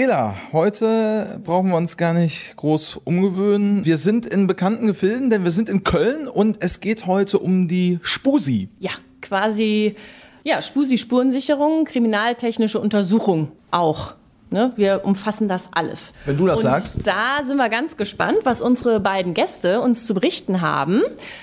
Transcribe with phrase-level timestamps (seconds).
[0.00, 3.84] Ela, heute brauchen wir uns gar nicht groß umgewöhnen.
[3.84, 7.68] Wir sind in bekannten Gefilden, denn wir sind in Köln und es geht heute um
[7.68, 8.70] die Spusi.
[8.78, 9.96] Ja, quasi,
[10.42, 14.14] ja, Spusi-Spurensicherung, kriminaltechnische Untersuchung auch.
[14.52, 16.12] Ne, wir umfassen das alles.
[16.24, 17.06] Wenn du das und sagst.
[17.06, 21.02] Da sind wir ganz gespannt, was unsere beiden Gäste uns zu berichten haben.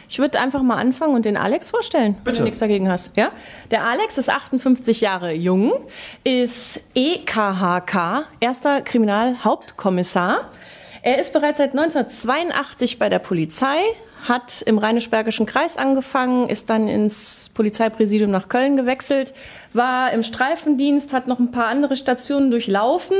[0.09, 2.25] Ich würde einfach mal anfangen und den Alex vorstellen, Bitte.
[2.25, 3.11] wenn du nichts dagegen hast.
[3.15, 3.31] Ja?
[3.71, 5.71] Der Alex ist 58 Jahre jung,
[6.25, 10.51] ist EKHK, erster Kriminalhauptkommissar.
[11.01, 13.77] Er ist bereits seit 1982 bei der Polizei,
[14.27, 19.33] hat im Rheinisch-Bergischen Kreis angefangen, ist dann ins Polizeipräsidium nach Köln gewechselt,
[19.73, 23.17] war im Streifendienst, hat noch ein paar andere Stationen durchlaufen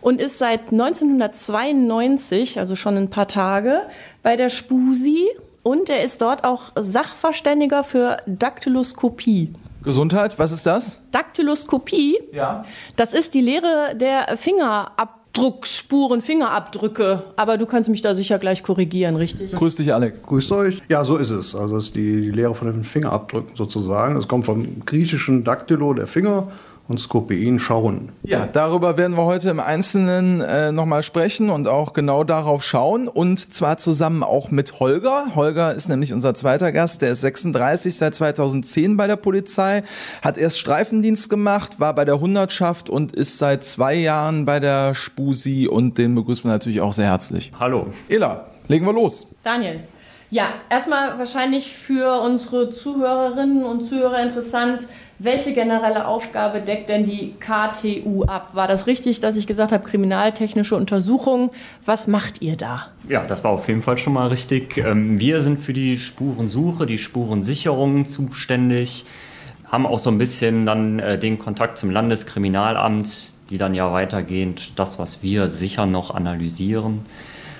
[0.00, 3.82] und ist seit 1992, also schon ein paar Tage,
[4.22, 5.26] bei der Spusi
[5.62, 9.52] und er ist dort auch Sachverständiger für Daktyloskopie.
[9.82, 11.00] Gesundheit, was ist das?
[11.12, 12.64] Daktyloskopie, Ja.
[12.96, 14.36] das ist die Lehre der
[15.36, 17.22] Fingerabdruckspuren, Fingerabdrücke.
[17.36, 19.52] Aber du kannst mich da sicher gleich korrigieren, richtig?
[19.52, 20.22] Grüß dich, Alex.
[20.24, 20.82] Grüßt euch.
[20.88, 21.54] Ja, so ist es.
[21.54, 24.14] Also es ist die, die Lehre von den Fingerabdrücken sozusagen.
[24.14, 26.48] Das kommt vom griechischen Daktylo, der Finger,
[26.88, 28.10] und Skopein, schauen.
[28.22, 33.08] Ja, darüber werden wir heute im Einzelnen äh, nochmal sprechen und auch genau darauf schauen.
[33.08, 35.34] Und zwar zusammen auch mit Holger.
[35.34, 37.02] Holger ist nämlich unser zweiter Gast.
[37.02, 39.82] Der ist 36, seit 2010 bei der Polizei,
[40.22, 44.94] hat erst Streifendienst gemacht, war bei der Hundertschaft und ist seit zwei Jahren bei der
[44.94, 45.66] Spusi.
[45.66, 47.52] Und den begrüßen wir natürlich auch sehr herzlich.
[47.58, 47.88] Hallo.
[48.08, 49.26] Ela, legen wir los.
[49.42, 49.80] Daniel.
[50.28, 57.34] Ja, erstmal wahrscheinlich für unsere Zuhörerinnen und Zuhörer interessant, welche generelle Aufgabe deckt denn die
[57.40, 58.50] KTU ab?
[58.52, 61.50] War das richtig, dass ich gesagt habe, kriminaltechnische Untersuchung?
[61.86, 62.88] Was macht ihr da?
[63.08, 64.76] Ja, das war auf jeden Fall schon mal richtig.
[64.76, 69.06] Ähm, Wir sind für die Spurensuche, die Spurensicherung zuständig,
[69.70, 74.78] haben auch so ein bisschen dann äh, den Kontakt zum Landeskriminalamt, die dann ja weitergehend
[74.78, 77.00] das, was wir sicher noch analysieren.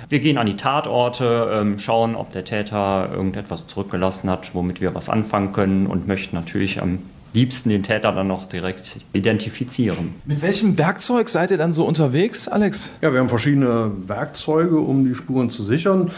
[0.08, 4.94] Wir gehen an die Tatorte, ähm, schauen, ob der Täter irgendetwas zurückgelassen hat, womit wir
[4.94, 7.00] was anfangen können und möchten natürlich am
[7.36, 10.14] liebsten den Täter dann noch direkt identifizieren.
[10.24, 12.90] Mit welchem Werkzeug seid ihr dann so unterwegs, Alex?
[13.02, 16.10] Ja, wir haben verschiedene Werkzeuge, um die Spuren zu sichern.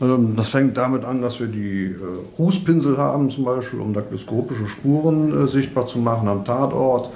[0.00, 1.96] Ähm, Das fängt damit an, dass wir die äh,
[2.38, 7.10] Rußpinsel haben, zum Beispiel, um daktyloskopische Spuren äh, sichtbar zu machen am Tatort.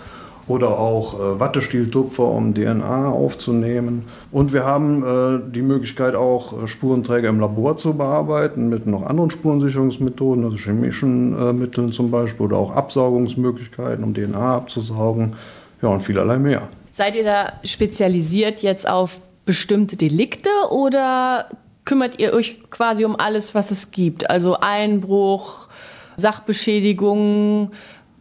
[0.50, 4.06] Oder auch äh, Wattestieltupfer, um DNA aufzunehmen.
[4.32, 9.06] Und wir haben äh, die Möglichkeit auch, äh, Spurenträger im Labor zu bearbeiten mit noch
[9.06, 15.34] anderen Spurensicherungsmethoden, also chemischen äh, Mitteln zum Beispiel, oder auch Absaugungsmöglichkeiten, um DNA abzusaugen.
[15.82, 16.62] Ja, und vielerlei mehr.
[16.90, 21.46] Seid ihr da spezialisiert jetzt auf bestimmte Delikte oder
[21.84, 24.28] kümmert ihr euch quasi um alles, was es gibt?
[24.28, 25.68] Also Einbruch,
[26.16, 27.70] Sachbeschädigung,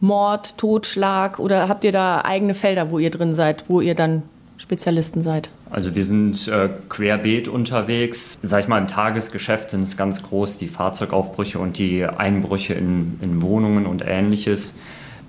[0.02, 4.24] Mord, Totschlag oder habt ihr da eigene Felder, wo ihr drin seid, wo ihr dann
[4.58, 5.50] Spezialisten seid?
[5.72, 8.38] Also wir sind äh, querbeet unterwegs.
[8.42, 13.20] Sag ich mal, im Tagesgeschäft sind es ganz groß die Fahrzeugaufbrüche und die Einbrüche in,
[13.22, 14.76] in Wohnungen und ähnliches.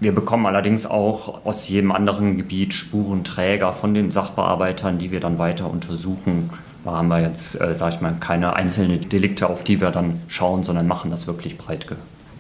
[0.01, 5.39] Wir bekommen allerdings auch aus jedem anderen Gebiet Spurenträger von den Sachbearbeitern, die wir dann
[5.39, 6.49] weiter untersuchen.
[6.85, 10.23] Da haben wir jetzt, äh, sag ich mal, keine einzelnen Delikte, auf die wir dann
[10.29, 11.87] schauen, sondern machen das wirklich breit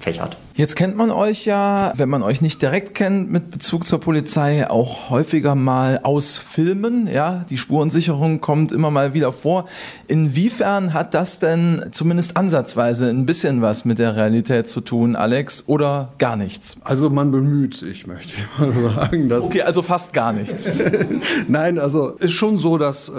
[0.01, 0.39] gefächert.
[0.55, 4.69] Jetzt kennt man euch ja, wenn man euch nicht direkt kennt mit Bezug zur Polizei,
[4.69, 7.07] auch häufiger mal aus Filmen.
[7.07, 9.67] Ja, die Spurensicherung kommt immer mal wieder vor.
[10.09, 15.65] Inwiefern hat das denn zumindest ansatzweise ein bisschen was mit der Realität zu tun, Alex,
[15.67, 16.77] oder gar nichts?
[16.83, 19.29] Also man bemüht sich, möchte ich mal sagen.
[19.29, 20.71] Dass Okay, also fast gar nichts.
[21.49, 23.13] Nein, also ist schon so, dass äh,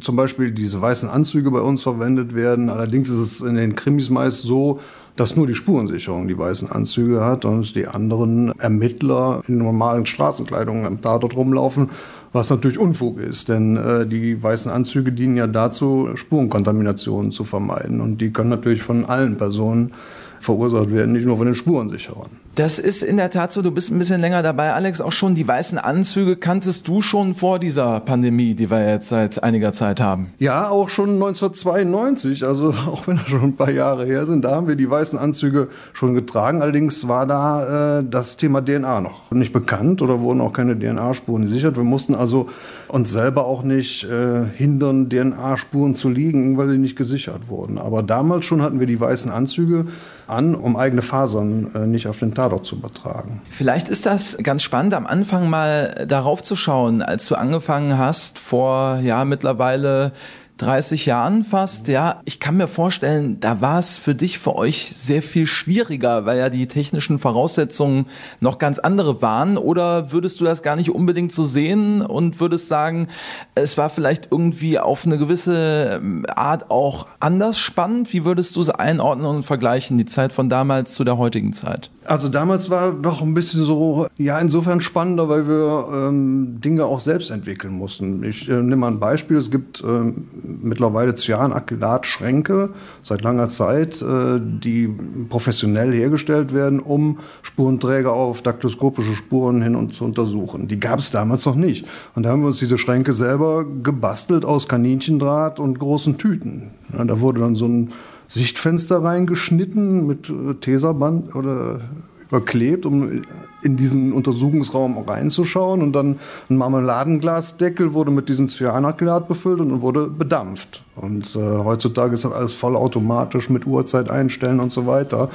[0.00, 2.68] zum Beispiel diese weißen Anzüge bei uns verwendet werden.
[2.68, 4.80] Allerdings ist es in den Krimis meist so,
[5.16, 10.86] dass nur die Spurensicherung die weißen Anzüge hat und die anderen Ermittler in normalen Straßenkleidung
[10.86, 11.90] am Tatort rumlaufen,
[12.32, 18.00] was natürlich Unfug ist, denn äh, die weißen Anzüge dienen ja dazu, Spurenkontaminationen zu vermeiden.
[18.00, 19.92] Und die können natürlich von allen Personen
[20.40, 22.28] verursacht werden, nicht nur von den Spurensicherern.
[22.56, 25.36] Das ist in der Tat so, du bist ein bisschen länger dabei, Alex, auch schon
[25.36, 30.00] die weißen Anzüge kanntest du schon vor dieser Pandemie, die wir jetzt seit einiger Zeit
[30.00, 30.32] haben.
[30.38, 34.50] Ja, auch schon 1992, also auch wenn das schon ein paar Jahre her sind, da
[34.56, 36.60] haben wir die weißen Anzüge schon getragen.
[36.60, 41.42] Allerdings war da äh, das Thema DNA noch nicht bekannt oder wurden auch keine DNA-Spuren
[41.42, 41.76] gesichert.
[41.76, 42.48] Wir mussten also
[42.88, 47.78] uns selber auch nicht äh, hindern, DNA-Spuren zu liegen, weil sie nicht gesichert wurden.
[47.78, 49.86] Aber damals schon hatten wir die weißen Anzüge
[50.30, 53.42] an, um eigene Fasern äh, nicht auf den Tatort zu übertragen.
[53.50, 58.38] Vielleicht ist das ganz spannend, am Anfang mal darauf zu schauen, als du angefangen hast,
[58.38, 60.12] vor ja mittlerweile
[60.60, 62.20] 30 Jahren fast, ja.
[62.26, 66.38] Ich kann mir vorstellen, da war es für dich, für euch sehr viel schwieriger, weil
[66.38, 68.06] ja die technischen Voraussetzungen
[68.40, 69.56] noch ganz andere waren.
[69.56, 73.08] Oder würdest du das gar nicht unbedingt so sehen und würdest sagen,
[73.54, 78.12] es war vielleicht irgendwie auf eine gewisse ähm, Art auch anders spannend?
[78.12, 81.90] Wie würdest du es einordnen und vergleichen, die Zeit von damals zu der heutigen Zeit?
[82.04, 87.00] Also damals war doch ein bisschen so, ja, insofern spannender, weil wir ähm, Dinge auch
[87.00, 88.24] selbst entwickeln mussten.
[88.24, 89.36] Ich äh, nehme mal ein Beispiel.
[89.36, 90.26] Es gibt ähm,
[90.62, 92.70] mittlerweile Cyanacrylat-Schränke
[93.02, 94.88] seit langer Zeit, äh, die
[95.28, 100.68] professionell hergestellt werden, um Spurenträger auf daktyloskopische Spuren hin und zu untersuchen.
[100.68, 101.86] Die gab es damals noch nicht.
[102.14, 106.70] Und da haben wir uns diese Schränke selber gebastelt aus Kaninchendraht und großen Tüten.
[106.92, 107.92] Ja, da wurde dann so ein
[108.28, 111.80] Sichtfenster reingeschnitten mit äh, Teserband oder
[112.28, 113.22] überklebt, um
[113.62, 115.82] in diesen Untersuchungsraum reinzuschauen.
[115.82, 116.18] Und dann
[116.48, 120.82] ein Marmeladenglasdeckel wurde mit diesem Cyanacrylat befüllt und wurde bedampft.
[120.96, 125.30] Und äh, heutzutage ist das alles vollautomatisch mit Uhrzeit einstellen und so weiter.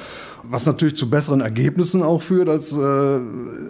[0.50, 3.19] Was natürlich zu besseren Ergebnissen auch führt als, äh,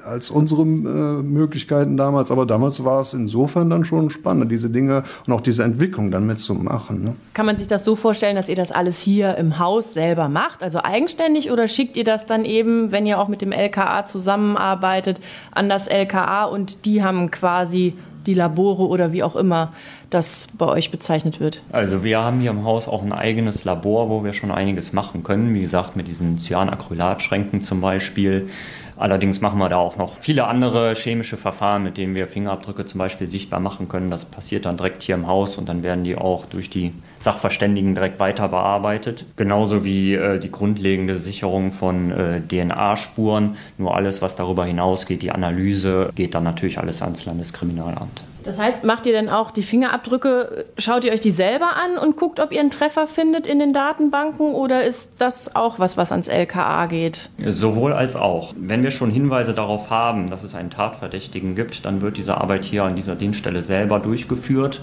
[0.06, 2.32] als unsere äh, Möglichkeiten damals.
[2.32, 6.26] Aber damals war es insofern dann schon spannend, diese Dinge und auch diese Entwicklung dann
[6.26, 7.04] mitzumachen.
[7.04, 7.16] Ne?
[7.34, 10.64] Kann man sich das so vorstellen, dass ihr das alles hier im Haus selber macht,
[10.64, 15.20] also eigenständig, oder schickt ihr das dann eben, wenn ihr auch mit dem LKA zusammenarbeitet,
[15.52, 17.94] an das LKA und die haben quasi
[18.26, 19.74] die Labore oder wie auch immer
[20.10, 21.62] das bei euch bezeichnet wird?
[21.72, 25.24] Also wir haben hier im Haus auch ein eigenes Labor, wo wir schon einiges machen
[25.24, 25.54] können.
[25.54, 28.50] Wie gesagt, mit diesen Cyanacrylatschränken zum Beispiel.
[28.98, 33.00] Allerdings machen wir da auch noch viele andere chemische Verfahren, mit denen wir Fingerabdrücke zum
[33.00, 34.10] Beispiel sichtbar machen können.
[34.10, 37.96] Das passiert dann direkt hier im Haus und dann werden die auch durch die Sachverständigen
[37.96, 39.26] direkt weiter bearbeitet.
[39.36, 43.58] Genauso wie äh, die grundlegende Sicherung von äh, DNA-Spuren.
[43.78, 48.22] Nur alles, was darüber hinausgeht, die Analyse, geht dann natürlich alles ans Landeskriminalamt.
[48.46, 52.16] Das heißt, macht ihr denn auch die Fingerabdrücke, schaut ihr euch die selber an und
[52.16, 56.12] guckt, ob ihr einen Treffer findet in den Datenbanken oder ist das auch was, was
[56.12, 57.32] ans LKA geht?
[57.44, 58.54] Sowohl als auch.
[58.56, 62.66] Wenn wir schon Hinweise darauf haben, dass es einen Tatverdächtigen gibt, dann wird diese Arbeit
[62.66, 64.82] hier an dieser Dienststelle selber durchgeführt.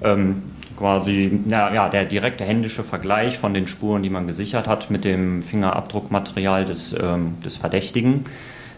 [0.00, 0.44] Ähm,
[0.82, 5.04] quasi na, ja, der direkte händische Vergleich von den Spuren, die man gesichert hat, mit
[5.04, 8.24] dem Fingerabdruckmaterial des, ähm, des Verdächtigen.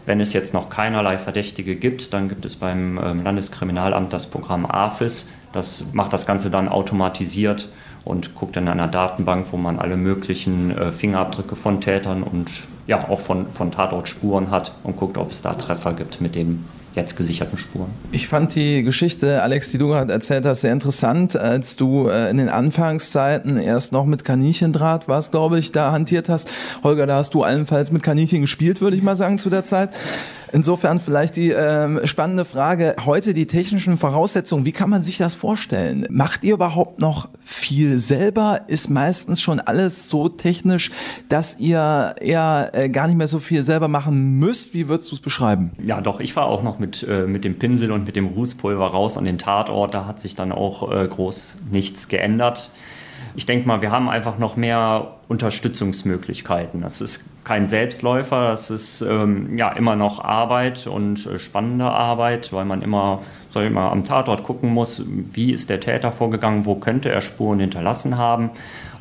[0.05, 4.67] Wenn es jetzt noch keinerlei Verdächtige gibt, dann gibt es beim ähm, Landeskriminalamt das Programm
[4.67, 5.31] AFIS.
[5.55, 7.71] Das macht das Ganze dann automatisiert
[8.05, 12.51] und guckt in einer Datenbank, wo man alle möglichen äh, Fingerabdrücke von Tätern und
[12.87, 16.67] ja auch von, von Tatortspuren hat und guckt, ob es da Treffer gibt mit dem
[16.95, 17.91] jetzt gesicherten Spuren.
[18.13, 22.31] Ich fand die Geschichte, Alex, die du gerade erzählt hast, sehr interessant, als du äh,
[22.31, 26.49] in den Anfangszeiten erst noch mit Kaninchendraht warst, glaube ich, da hantiert hast.
[26.83, 29.91] Holger, da hast du allenfalls mit Kaninchen gespielt, würde ich mal sagen, zu der Zeit.
[30.55, 35.35] Insofern vielleicht die ähm, spannende Frage, heute die technischen Voraussetzungen, wie kann man sich das
[35.35, 36.07] vorstellen?
[36.11, 38.61] Macht ihr überhaupt noch viel selber?
[38.69, 40.93] Ist meistens schon alles so technisch,
[41.29, 44.75] dass ihr eher äh, gar nicht mehr so viel selber machen müsst?
[44.75, 45.73] Wie würdest du es beschreiben?
[45.85, 48.87] Ja, doch, ich war auch noch mit, äh, mit dem Pinsel und mit dem Rußpulver
[48.87, 49.93] raus an den Tatort.
[49.93, 52.71] Da hat sich dann auch äh, groß nichts geändert.
[53.37, 56.83] Ich denke mal, wir haben einfach noch mehr Unterstützungsmöglichkeiten.
[56.83, 62.53] Das ist kein Selbstläufer, das ist ähm, ja immer noch Arbeit und äh, spannende Arbeit,
[62.53, 63.21] weil man immer,
[63.51, 67.59] soll immer am Tatort gucken muss, wie ist der Täter vorgegangen, wo könnte er Spuren
[67.59, 68.51] hinterlassen haben.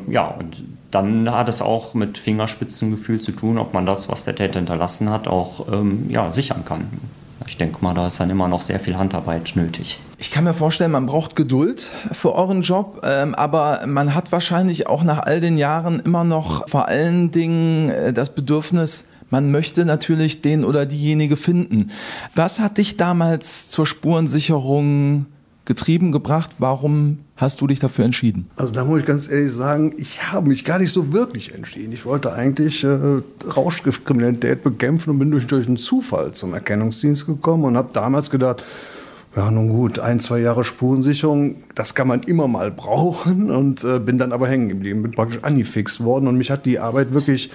[0.07, 4.35] Ja, und dann hat es auch mit Fingerspitzengefühl zu tun, ob man das, was der
[4.35, 6.87] Täter hinterlassen hat, auch ähm, ja, sichern kann.
[7.47, 9.99] Ich denke mal, da ist dann immer noch sehr viel Handarbeit nötig.
[10.17, 14.87] Ich kann mir vorstellen, man braucht Geduld für euren Job, ähm, aber man hat wahrscheinlich
[14.87, 19.83] auch nach all den Jahren immer noch vor allen Dingen äh, das Bedürfnis, man möchte
[19.83, 21.89] natürlich den oder diejenige finden.
[22.35, 25.25] Was hat dich damals zur Spurensicherung
[25.65, 26.51] getrieben gebracht?
[26.59, 28.49] Warum hast du dich dafür entschieden?
[28.55, 31.93] Also da muss ich ganz ehrlich sagen, ich habe mich gar nicht so wirklich entschieden.
[31.93, 37.63] Ich wollte eigentlich äh, Rauschgiftkriminalität bekämpfen und bin durch, durch einen Zufall zum Erkennungsdienst gekommen
[37.63, 38.63] und habe damals gedacht,
[39.35, 43.99] ja, nun gut, ein, zwei Jahre Spurensicherung, das kann man immer mal brauchen und äh,
[43.99, 47.49] bin dann aber hängen geblieben, bin praktisch angefixt worden und mich hat die Arbeit wirklich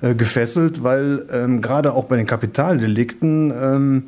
[0.00, 4.02] äh, gefesselt, weil ähm, gerade auch bei den Kapitaldelikten ähm,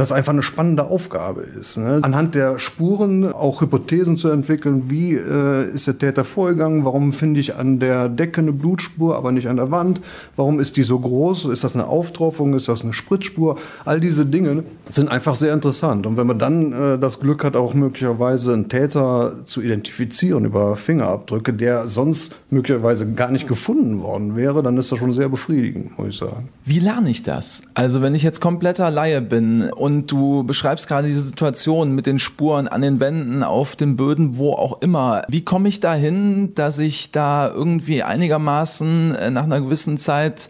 [0.00, 1.76] das einfach eine spannende Aufgabe ist.
[1.76, 2.00] Ne?
[2.02, 7.38] Anhand der Spuren auch Hypothesen zu entwickeln, wie äh, ist der Täter vorgegangen, warum finde
[7.38, 10.00] ich an der Decke eine Blutspur, aber nicht an der Wand,
[10.36, 14.24] warum ist die so groß, ist das eine Auftropfung, ist das eine Spritzspur, all diese
[14.24, 16.06] Dinge sind einfach sehr interessant.
[16.06, 20.76] Und wenn man dann äh, das Glück hat, auch möglicherweise einen Täter zu identifizieren über
[20.76, 25.98] Fingerabdrücke, der sonst möglicherweise gar nicht gefunden worden wäre, dann ist das schon sehr befriedigend,
[25.98, 26.48] muss ich sagen.
[26.64, 27.62] Wie lerne ich das?
[27.74, 32.06] Also wenn ich jetzt kompletter Laie bin und und du beschreibst gerade diese Situation mit
[32.06, 35.22] den Spuren an den Wänden, auf den Böden, wo auch immer.
[35.28, 40.48] Wie komme ich dahin, dass ich da irgendwie einigermaßen äh, nach einer gewissen Zeit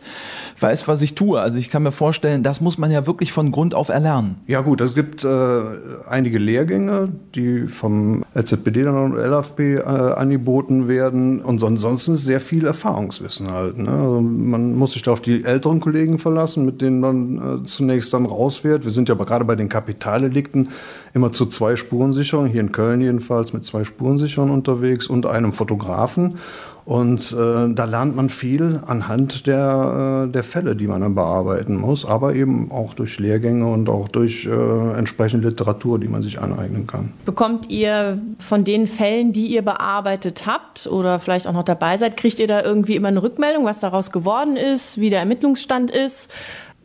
[0.60, 1.40] weiß, was ich tue?
[1.40, 4.36] Also ich kann mir vorstellen, das muss man ja wirklich von Grund auf erlernen.
[4.46, 5.62] Ja gut, es gibt äh,
[6.08, 13.50] einige Lehrgänge, die vom LZBD und LFB äh, angeboten werden und ansonsten sehr viel Erfahrungswissen
[13.50, 13.78] halt.
[13.78, 13.90] Ne?
[13.90, 18.12] Also man muss sich da auf die älteren Kollegen verlassen, mit denen man äh, zunächst
[18.12, 18.84] dann rausfährt.
[18.84, 20.70] Wir sind ja aber gerade bei den Kapitaldelikten
[21.12, 26.38] immer zu zwei Spurensicherungen, hier in Köln jedenfalls mit zwei Spurensicherungen unterwegs und einem Fotografen.
[26.86, 31.76] Und äh, da lernt man viel anhand der, äh, der Fälle, die man dann bearbeiten
[31.76, 36.40] muss, aber eben auch durch Lehrgänge und auch durch äh, entsprechende Literatur, die man sich
[36.40, 37.12] aneignen kann.
[37.26, 42.16] Bekommt ihr von den Fällen, die ihr bearbeitet habt oder vielleicht auch noch dabei seid,
[42.16, 46.32] kriegt ihr da irgendwie immer eine Rückmeldung, was daraus geworden ist, wie der Ermittlungsstand ist?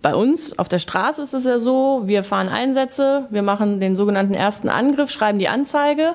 [0.06, 3.96] Bei uns auf der Straße ist es ja so, wir fahren Einsätze, wir machen den
[3.96, 6.14] sogenannten ersten Angriff, schreiben die Anzeige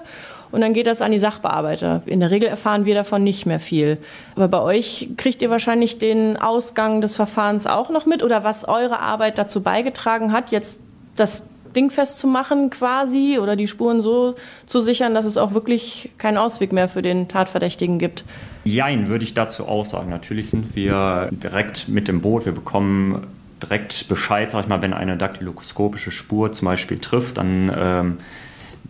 [0.52, 2.02] und dann geht das an die Sachbearbeiter.
[2.06, 3.99] In der Regel erfahren wir davon nicht mehr viel.
[4.37, 8.64] Aber bei euch kriegt ihr wahrscheinlich den Ausgang des Verfahrens auch noch mit oder was
[8.64, 10.78] eure Arbeit dazu beigetragen hat, jetzt
[11.16, 16.38] das Ding festzumachen quasi oder die Spuren so zu sichern, dass es auch wirklich keinen
[16.38, 18.25] Ausweg mehr für den Tatverdächtigen gibt.
[18.62, 20.11] Jein, würde ich dazu auch sagen.
[20.11, 22.47] Natürlich sind wir direkt mit dem Boot.
[22.47, 23.26] Wir bekommen
[23.62, 28.18] direkt Bescheid, sag ich mal, wenn eine daktyloskopische Spur zum Beispiel trifft, dann ähm,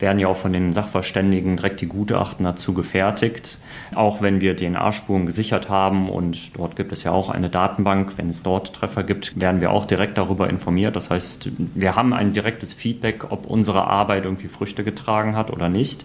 [0.01, 3.59] werden ja auch von den Sachverständigen direkt die Gutachten dazu gefertigt.
[3.95, 8.31] Auch wenn wir DNA-Spuren gesichert haben und dort gibt es ja auch eine Datenbank, wenn
[8.31, 10.97] es dort Treffer gibt, werden wir auch direkt darüber informiert.
[10.97, 15.69] Das heißt, wir haben ein direktes Feedback, ob unsere Arbeit irgendwie Früchte getragen hat oder
[15.69, 16.05] nicht.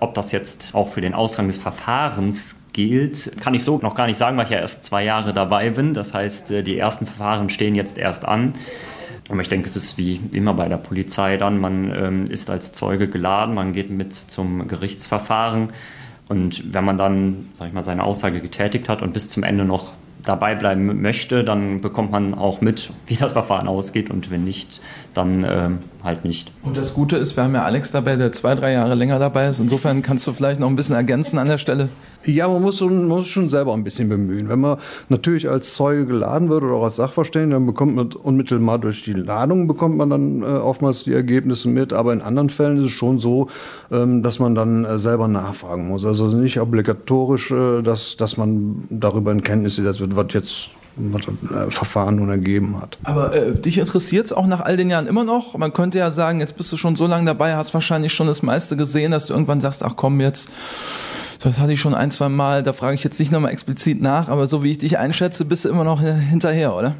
[0.00, 4.06] Ob das jetzt auch für den Ausgang des Verfahrens gilt, kann ich so noch gar
[4.06, 5.94] nicht sagen, weil ich ja erst zwei Jahre dabei bin.
[5.94, 8.52] Das heißt, die ersten Verfahren stehen jetzt erst an.
[9.30, 12.72] Aber ich denke, es ist wie immer bei der Polizei dann, man ähm, ist als
[12.72, 15.70] Zeuge geladen, man geht mit zum Gerichtsverfahren
[16.28, 19.64] und wenn man dann, sag ich mal, seine Aussage getätigt hat und bis zum Ende
[19.64, 24.44] noch dabei bleiben möchte, dann bekommt man auch mit, wie das Verfahren ausgeht und wenn
[24.44, 24.80] nicht,
[25.12, 26.52] dann ähm, halt nicht.
[26.62, 29.48] Und das Gute ist, wir haben ja Alex dabei, der zwei, drei Jahre länger dabei
[29.48, 29.58] ist.
[29.58, 31.88] Insofern kannst du vielleicht noch ein bisschen ergänzen an der Stelle.
[32.26, 34.48] Ja, man muss, man muss schon selber ein bisschen bemühen.
[34.48, 38.78] Wenn man natürlich als Zeuge geladen wird oder auch als Sachverständiger, dann bekommt man unmittelbar
[38.78, 41.92] durch die Ladung bekommt man dann äh, oftmals die Ergebnisse mit.
[41.92, 43.48] Aber in anderen Fällen ist es schon so,
[43.90, 46.04] ähm, dass man dann äh, selber nachfragen muss.
[46.04, 51.22] Also nicht obligatorisch, äh, dass, dass man darüber in Kenntnis setzt wird, was jetzt was
[51.26, 52.98] das äh, Verfahren nun ergeben hat.
[53.02, 55.56] Aber äh, dich interessiert es auch nach all den Jahren immer noch?
[55.56, 58.42] Man könnte ja sagen, jetzt bist du schon so lange dabei, hast wahrscheinlich schon das
[58.42, 60.50] meiste gesehen, dass du irgendwann sagst, ach komm, jetzt,
[61.40, 64.28] das hatte ich schon ein, zwei Mal, da frage ich jetzt nicht nochmal explizit nach,
[64.28, 66.94] aber so wie ich dich einschätze, bist du immer noch hinterher, oder?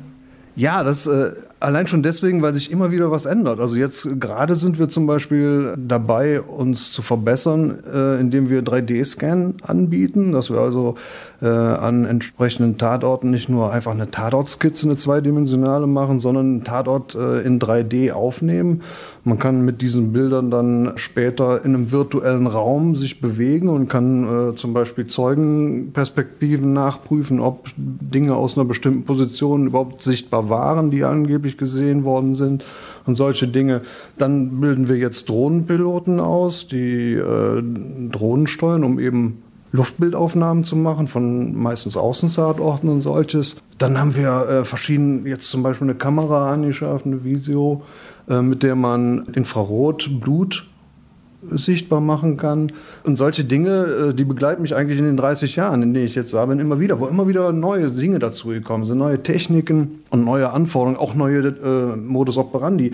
[0.56, 1.32] Ja, das äh,
[1.64, 3.58] allein schon deswegen, weil sich immer wieder was ändert.
[3.58, 9.54] Also jetzt gerade sind wir zum Beispiel dabei, uns zu verbessern, äh, indem wir 3D-Scan
[9.62, 10.96] anbieten, dass wir also
[11.42, 17.14] äh, an entsprechenden Tatorten nicht nur einfach eine Tatortskizze, eine zweidimensionale machen, sondern einen Tatort
[17.14, 18.82] äh, in 3D aufnehmen.
[19.26, 24.50] Man kann mit diesen Bildern dann später in einem virtuellen Raum sich bewegen und kann
[24.50, 31.04] äh, zum Beispiel Zeugenperspektiven nachprüfen, ob Dinge aus einer bestimmten Position überhaupt sichtbar waren, die
[31.04, 32.66] angeblich gesehen worden sind
[33.06, 33.80] und solche Dinge.
[34.18, 37.62] Dann bilden wir jetzt Drohnenpiloten aus, die äh,
[38.10, 43.56] Drohnen steuern, um eben Luftbildaufnahmen zu machen von meistens Außensatorten und solches.
[43.78, 47.82] Dann haben wir äh, verschiedene, jetzt zum Beispiel eine Kamera angeschafft, eine Visio,
[48.26, 50.66] mit der man Infrarot, Blut
[51.50, 52.72] sichtbar machen kann.
[53.04, 56.14] Und solche Dinge, äh, die begleiten mich eigentlich in den 30 Jahren, in denen ich
[56.14, 60.24] jetzt da bin, immer wieder, wo immer wieder neue Dinge dazugekommen sind, neue Techniken und
[60.24, 62.92] neue Anforderungen, auch neue äh, Modus operandi,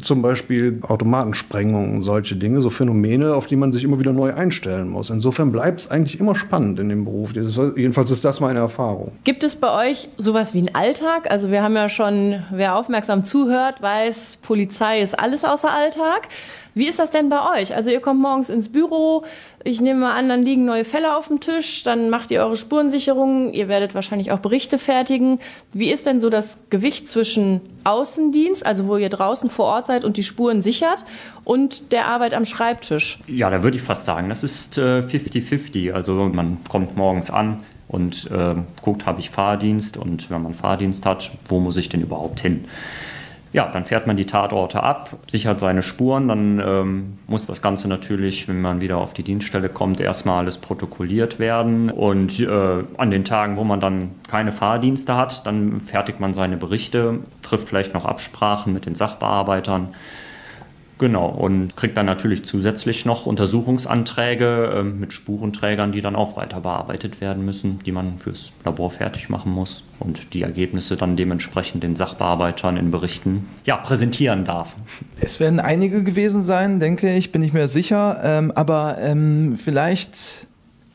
[0.00, 4.88] zum Beispiel Automatensprengungen, solche Dinge, so Phänomene, auf die man sich immer wieder neu einstellen
[4.88, 5.10] muss.
[5.10, 7.34] Insofern bleibt es eigentlich immer spannend in dem Beruf.
[7.34, 9.12] Jedenfalls ist das meine Erfahrung.
[9.24, 11.30] Gibt es bei euch sowas wie einen Alltag?
[11.30, 16.28] Also wir haben ja schon, wer aufmerksam zuhört, weiß, Polizei ist alles außer Alltag.
[16.74, 17.74] Wie ist das denn bei euch?
[17.74, 19.24] Also ihr kommt morgens ins Büro,
[19.64, 22.56] ich nehme mal an, dann liegen neue Fälle auf dem Tisch, dann macht ihr eure
[22.56, 25.38] Spurensicherung, ihr werdet wahrscheinlich auch Berichte fertigen.
[25.72, 30.04] Wie ist denn so das Gewicht zwischen Außendienst, also wo ihr draußen vor Ort seid
[30.04, 31.04] und die Spuren sichert,
[31.44, 33.18] und der Arbeit am Schreibtisch?
[33.26, 35.88] Ja, da würde ich fast sagen, das ist 50-50.
[35.88, 37.62] Äh, also man kommt morgens an,
[37.92, 42.00] und äh, guckt, habe ich Fahrdienst und wenn man Fahrdienst hat, wo muss ich denn
[42.00, 42.64] überhaupt hin?
[43.52, 47.86] Ja, dann fährt man die Tatorte ab, sichert seine Spuren, dann ähm, muss das Ganze
[47.86, 51.90] natürlich, wenn man wieder auf die Dienststelle kommt, erstmal alles protokolliert werden.
[51.90, 56.56] Und äh, an den Tagen, wo man dann keine Fahrdienste hat, dann fertigt man seine
[56.56, 59.88] Berichte, trifft vielleicht noch Absprachen mit den Sachbearbeitern
[60.98, 66.60] Genau, und kriegt dann natürlich zusätzlich noch Untersuchungsanträge äh, mit Spurenträgern, die dann auch weiter
[66.60, 71.82] bearbeitet werden müssen, die man fürs Labor fertig machen muss und die Ergebnisse dann dementsprechend
[71.82, 74.76] den Sachbearbeitern in Berichten ja, präsentieren darf.
[75.20, 80.46] Es werden einige gewesen sein, denke ich, bin ich mir sicher, ähm, aber ähm, vielleicht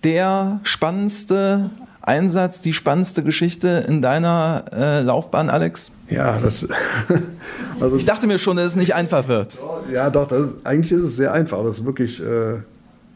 [0.03, 1.69] der spannendste
[2.07, 5.91] Einsatz, die spannendste Geschichte in deiner äh, Laufbahn, Alex?
[6.09, 6.65] Ja, das.
[7.79, 9.57] also, ich dachte mir schon, dass es nicht einfach wird.
[9.91, 11.63] Ja, doch, ist, eigentlich ist es sehr einfach.
[11.63, 12.55] Das ist wirklich äh,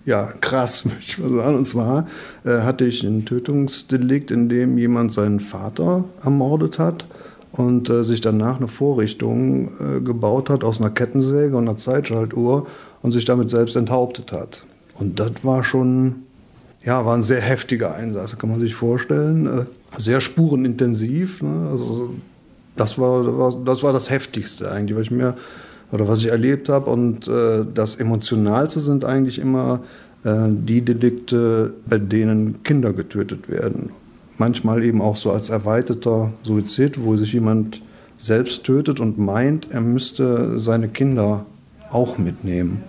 [0.06, 1.58] ja, krass, möchte ich mal sagen.
[1.58, 2.08] Und zwar
[2.44, 7.06] äh, hatte ich ein Tötungsdelikt, in dem jemand seinen Vater ermordet hat
[7.54, 12.68] und äh, sich danach eine Vorrichtung äh, gebaut hat aus einer Kettensäge und einer Zeitschaltuhr
[13.02, 14.66] und sich damit selbst enthauptet hat.
[15.00, 16.24] Und das war schon
[16.84, 19.60] ja, war ein sehr heftiger Einsatz, kann man sich vorstellen.
[19.60, 19.66] Äh,
[19.98, 21.42] sehr spurenintensiv.
[21.42, 21.70] Ne?
[21.70, 22.14] Also
[22.76, 25.36] das war, das war das Heftigste eigentlich, was ich mir
[25.92, 26.90] oder was ich erlebt habe.
[26.90, 29.82] Und äh, das Emotionalste sind eigentlich immer
[30.24, 33.92] äh, die Delikte, bei denen Kinder getötet werden.
[34.38, 37.82] Manchmal eben auch so als erweiterter Suizid, wo sich jemand
[38.18, 41.46] selbst tötet und meint, er müsste seine Kinder
[41.92, 42.84] auch mitnehmen.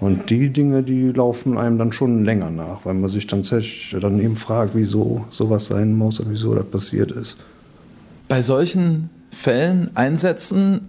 [0.00, 3.42] Und die Dinge, die laufen einem dann schon länger nach, weil man sich dann,
[4.00, 7.36] dann eben fragt, wieso sowas sein muss und wieso das passiert ist.
[8.26, 10.80] Bei solchen Fällen, Einsätzen,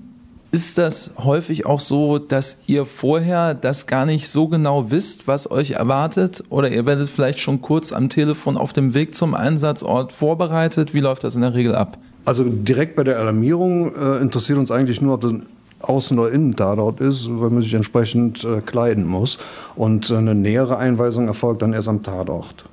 [0.51, 5.49] ist das häufig auch so, dass ihr vorher das gar nicht so genau wisst, was
[5.49, 6.43] euch erwartet?
[6.49, 10.93] Oder ihr werdet vielleicht schon kurz am Telefon auf dem Weg zum Einsatzort vorbereitet?
[10.93, 11.97] Wie läuft das in der Regel ab?
[12.25, 15.33] Also direkt bei der Alarmierung äh, interessiert uns eigentlich nur, ob das
[15.83, 19.37] Außen- oder Innentatort ist, weil man sich entsprechend äh, kleiden muss.
[19.75, 22.65] Und äh, eine nähere Einweisung erfolgt dann erst am Tatort.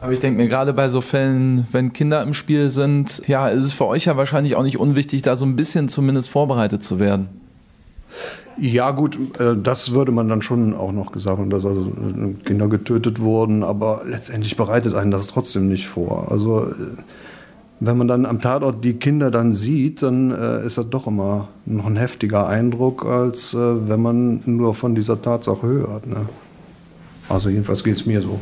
[0.00, 3.64] Aber ich denke mir gerade bei so Fällen, wenn Kinder im Spiel sind, ja, ist
[3.64, 6.98] es für euch ja wahrscheinlich auch nicht unwichtig, da so ein bisschen zumindest vorbereitet zu
[6.98, 7.28] werden.
[8.58, 12.34] Ja gut, äh, das würde man dann schon auch noch gesagt haben, dass also äh,
[12.44, 16.30] Kinder getötet wurden, aber letztendlich bereitet einen das trotzdem nicht vor.
[16.30, 16.70] Also
[17.86, 21.48] wenn man dann am Tatort die Kinder dann sieht, dann äh, ist das doch immer
[21.66, 26.06] noch ein heftiger Eindruck, als äh, wenn man nur von dieser Tatsache hört.
[26.06, 26.26] Ne?
[27.28, 28.40] Also jedenfalls geht es mir so.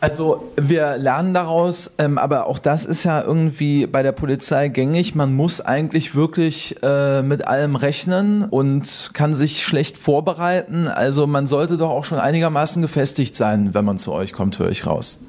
[0.00, 5.14] Also wir lernen daraus, ähm, aber auch das ist ja irgendwie bei der Polizei gängig.
[5.14, 10.86] Man muss eigentlich wirklich äh, mit allem rechnen und kann sich schlecht vorbereiten.
[10.86, 14.70] Also man sollte doch auch schon einigermaßen gefestigt sein, wenn man zu euch kommt, höre
[14.70, 15.20] ich raus.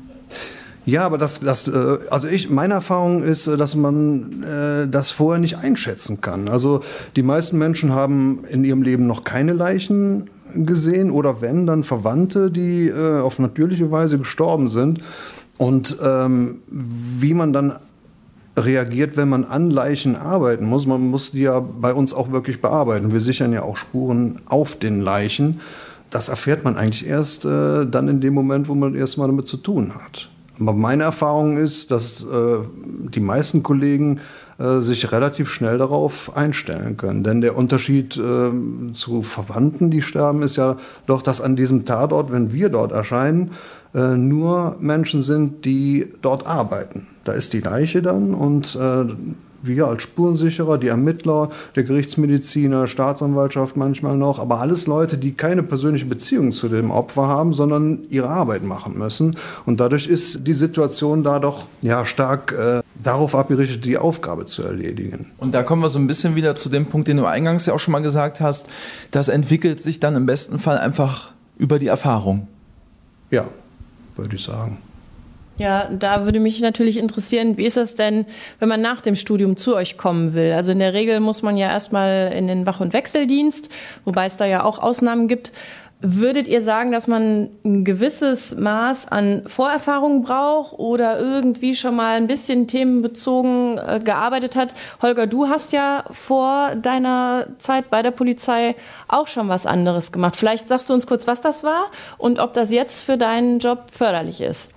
[0.88, 5.12] Ja, aber das, das äh, also ich, meine Erfahrung ist, äh, dass man äh, das
[5.12, 6.48] vorher nicht einschätzen kann.
[6.48, 6.80] Also
[7.18, 12.50] die meisten Menschen haben in ihrem Leben noch keine Leichen gesehen oder wenn, dann Verwandte,
[12.50, 15.02] die auf natürliche Weise gestorben sind.
[15.58, 17.76] Und ähm, wie man dann
[18.56, 20.88] reagiert, wenn man an Leichen arbeiten muss.
[20.88, 23.12] Man muss die ja bei uns auch wirklich bearbeiten.
[23.12, 25.60] Wir sichern ja auch Spuren auf den Leichen.
[26.10, 29.58] Das erfährt man eigentlich erst äh, dann in dem Moment, wo man erstmal damit zu
[29.58, 30.30] tun hat.
[30.60, 32.58] Aber meine Erfahrung ist, dass äh,
[33.10, 34.20] die meisten Kollegen
[34.58, 37.24] äh, sich relativ schnell darauf einstellen können.
[37.24, 42.32] Denn der Unterschied äh, zu Verwandten, die sterben, ist ja doch, dass an diesem Tatort,
[42.32, 43.52] wenn wir dort erscheinen,
[43.94, 47.08] nur Menschen sind, die dort arbeiten.
[47.24, 48.78] Da ist die Leiche dann und
[49.68, 55.64] wir als Spurensicherer, die Ermittler, der Gerichtsmediziner, Staatsanwaltschaft manchmal noch, aber alles Leute, die keine
[55.64, 59.38] persönliche Beziehung zu dem Opfer haben, sondern ihre Arbeit machen müssen.
[59.66, 64.64] Und dadurch ist die Situation da doch ja, stark äh, darauf abgerichtet, die Aufgabe zu
[64.64, 65.32] erledigen.
[65.38, 67.74] Und da kommen wir so ein bisschen wieder zu dem Punkt, den du eingangs ja
[67.74, 68.70] auch schon mal gesagt hast.
[69.12, 72.48] Das entwickelt sich dann im besten Fall einfach über die Erfahrung.
[73.32, 73.46] Ja,
[74.16, 74.78] würde ich sagen.
[75.58, 78.28] Ja, da würde mich natürlich interessieren, wie ist das denn,
[78.60, 80.54] wenn man nach dem Studium zu euch kommen will?
[80.54, 83.70] Also in der Regel muss man ja erstmal in den Wach- und Wechseldienst,
[84.06, 85.52] wobei es da ja auch Ausnahmen gibt.
[86.00, 92.18] Würdet ihr sagen, dass man ein gewisses Maß an Vorerfahrung braucht oder irgendwie schon mal
[92.18, 94.76] ein bisschen themenbezogen äh, gearbeitet hat?
[95.02, 98.76] Holger, du hast ja vor deiner Zeit bei der Polizei
[99.08, 100.36] auch schon was anderes gemacht.
[100.36, 101.86] Vielleicht sagst du uns kurz, was das war
[102.20, 104.70] und ob das jetzt für deinen Job förderlich ist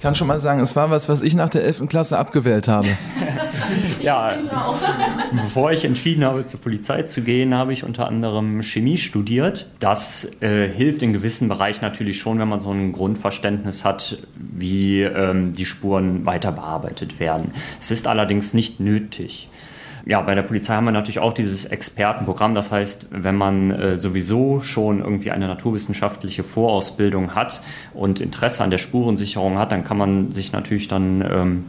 [0.00, 1.86] kann schon mal sagen, es war was, was ich nach der 11.
[1.88, 2.88] Klasse abgewählt habe.
[4.00, 4.34] ja,
[5.32, 9.66] bevor ich entschieden habe, zur Polizei zu gehen, habe ich unter anderem Chemie studiert.
[9.78, 15.02] Das äh, hilft in gewissen Bereichen natürlich schon, wenn man so ein Grundverständnis hat, wie
[15.02, 17.52] ähm, die Spuren weiter bearbeitet werden.
[17.80, 19.48] Es ist allerdings nicht nötig
[20.06, 22.54] ja, bei der Polizei haben wir natürlich auch dieses Expertenprogramm.
[22.54, 27.62] Das heißt, wenn man äh, sowieso schon irgendwie eine naturwissenschaftliche Vorausbildung hat
[27.94, 31.64] und Interesse an der Spurensicherung hat, dann kann man sich natürlich dann ähm,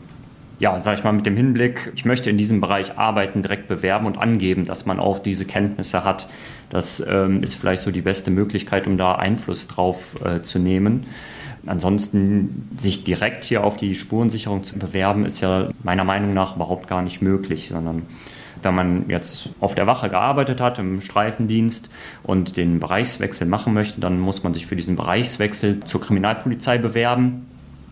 [0.59, 4.05] ja, sag ich mal, mit dem Hinblick, ich möchte in diesem Bereich arbeiten, direkt bewerben
[4.05, 6.29] und angeben, dass man auch diese Kenntnisse hat.
[6.69, 11.07] Das ähm, ist vielleicht so die beste Möglichkeit, um da Einfluss drauf äh, zu nehmen.
[11.67, 16.87] Ansonsten sich direkt hier auf die Spurensicherung zu bewerben, ist ja meiner Meinung nach überhaupt
[16.87, 18.03] gar nicht möglich, sondern
[18.61, 21.89] wenn man jetzt auf der Wache gearbeitet hat, im Streifendienst
[22.23, 27.47] und den Bereichswechsel machen möchte, dann muss man sich für diesen Bereichswechsel zur Kriminalpolizei bewerben.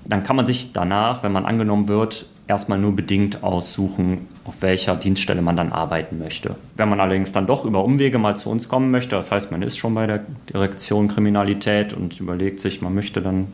[0.05, 4.95] Dann kann man sich danach, wenn man angenommen wird, erstmal nur bedingt aussuchen, auf welcher
[4.95, 6.55] Dienststelle man dann arbeiten möchte.
[6.75, 9.61] Wenn man allerdings dann doch über Umwege mal zu uns kommen möchte, das heißt, man
[9.61, 10.21] ist schon bei der
[10.53, 13.47] Direktion Kriminalität und überlegt sich, man möchte dann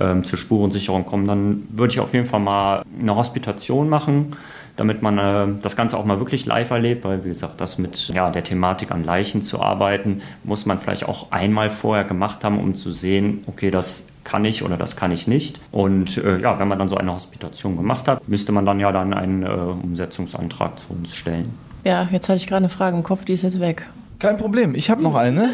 [0.00, 4.36] ähm, zur Spurensicherung kommen, dann würde ich auf jeden Fall mal eine Hospitation machen
[4.76, 8.08] damit man äh, das Ganze auch mal wirklich live erlebt, weil wie gesagt, das mit
[8.08, 12.58] ja, der Thematik an Leichen zu arbeiten, muss man vielleicht auch einmal vorher gemacht haben,
[12.58, 15.60] um zu sehen, okay, das kann ich oder das kann ich nicht.
[15.70, 18.92] Und äh, ja, wenn man dann so eine Hospitation gemacht hat, müsste man dann ja
[18.92, 21.52] dann einen äh, Umsetzungsantrag zu uns stellen.
[21.84, 23.86] Ja, jetzt hatte ich gerade eine Frage im Kopf, die ist jetzt weg.
[24.22, 25.50] Kein Problem, ich habe noch eine.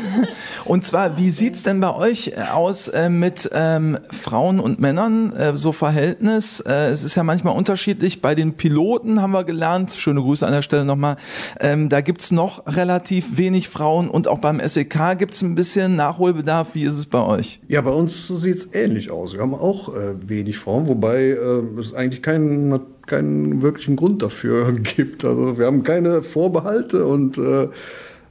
[0.67, 4.79] Und zwar, wie sieht es denn bei euch äh, aus äh, mit ähm, Frauen und
[4.79, 6.61] Männern, äh, so Verhältnis?
[6.61, 8.21] Äh, es ist ja manchmal unterschiedlich.
[8.21, 11.17] Bei den Piloten haben wir gelernt, schöne Grüße an der Stelle nochmal,
[11.61, 15.97] ähm, da es noch relativ wenig Frauen und auch beim SEK gibt es ein bisschen
[15.97, 16.75] Nachholbedarf.
[16.75, 17.61] Wie ist es bei euch?
[17.69, 19.33] Ja, bei uns sieht es ähnlich aus.
[19.33, 24.73] Wir haben auch äh, wenig Frauen, wobei äh, es eigentlich keinen keinen wirklichen Grund dafür
[24.97, 25.25] gibt.
[25.25, 27.69] Also wir haben keine Vorbehalte und äh,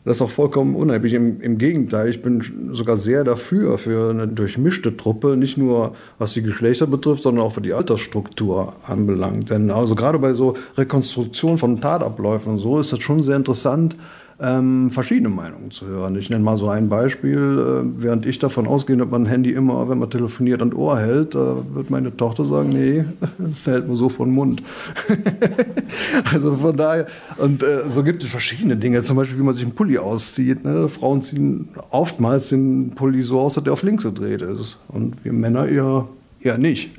[0.08, 1.14] das ist auch vollkommen unheimlich.
[1.14, 6.32] Im, Im, Gegenteil, ich bin sogar sehr dafür, für eine durchmischte Truppe, nicht nur was
[6.32, 9.50] die Geschlechter betrifft, sondern auch was die Altersstruktur anbelangt.
[9.50, 13.98] Denn also gerade bei so Rekonstruktion von Tatabläufen und so ist das schon sehr interessant,
[14.40, 16.16] ähm, verschiedene Meinungen zu hören.
[16.16, 17.84] Ich nenne mal so ein Beispiel.
[17.88, 21.00] Äh, während ich davon ausgehe, dass man ein Handy immer, wenn man telefoniert, an Ohr
[21.00, 23.04] hält, da wird meine Tochter sagen, nee,
[23.40, 24.62] das hält man so von Mund.
[26.32, 29.64] also von daher, und äh, so gibt es verschiedene Dinge, zum Beispiel, wie man sich
[29.64, 30.64] einen Pulli auszieht.
[30.64, 30.88] Ne?
[30.88, 34.80] Frauen ziehen oftmals den Pulli so aus, dass der auf links gedreht ist.
[34.90, 36.08] Und wir Männer eher,
[36.42, 36.92] eher nicht.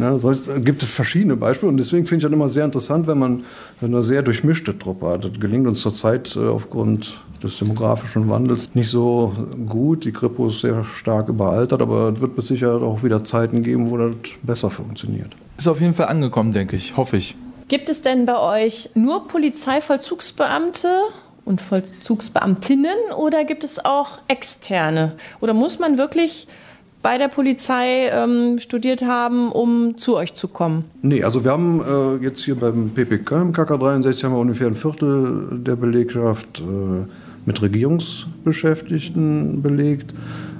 [0.00, 3.18] Ne, so gibt es verschiedene Beispiele und deswegen finde ich das immer sehr interessant, wenn
[3.18, 3.44] man
[3.82, 5.26] eine sehr durchmischte Truppe hat.
[5.26, 9.34] Das gelingt uns zurzeit äh, aufgrund des demografischen Wandels nicht so
[9.68, 10.06] gut.
[10.06, 13.98] Die Kripo ist sehr stark überaltert, aber es wird Sicherheit auch wieder Zeiten geben, wo
[13.98, 15.36] das besser funktioniert.
[15.58, 17.36] Ist auf jeden Fall angekommen, denke ich, hoffe ich.
[17.68, 20.88] Gibt es denn bei euch nur Polizeivollzugsbeamte
[21.44, 25.12] und Vollzugsbeamtinnen oder gibt es auch externe?
[25.40, 26.48] Oder muss man wirklich
[27.02, 30.84] bei der Polizei ähm, studiert haben, um zu euch zu kommen?
[31.02, 34.66] Nee, also wir haben äh, jetzt hier beim PPK im KK 63 haben wir ungefähr
[34.66, 36.62] ein Viertel der Belegschaft äh,
[37.46, 40.12] mit Regierungsbeschäftigten belegt.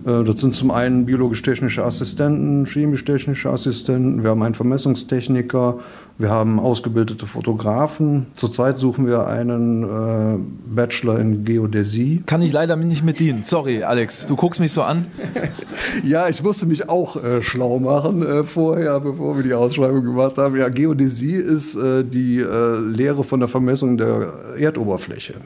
[0.07, 5.79] Äh, das sind zum einen biologisch-technische Assistenten, chemisch-technische Assistenten, wir haben einen Vermessungstechniker,
[6.21, 8.27] wir haben ausgebildete Fotografen.
[8.35, 12.23] Zurzeit suchen wir einen äh, Bachelor in Geodäsie.
[12.27, 13.43] Kann ich leider nicht mit dienen.
[13.43, 14.27] Sorry, Alex.
[14.27, 15.07] Du guckst mich so an.
[16.05, 20.37] ja, ich musste mich auch äh, schlau machen äh, vorher, bevor wir die Ausschreibung gemacht
[20.37, 20.59] haben.
[20.59, 25.37] Ja, Geodäsie ist äh, die äh, Lehre von der Vermessung der Erdoberfläche.